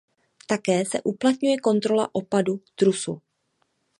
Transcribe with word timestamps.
Také 0.47 0.85
se 0.85 1.01
uplatňuje 1.01 1.57
kontrola 1.59 2.09
opadu 2.15 2.59
trusu. 2.75 3.21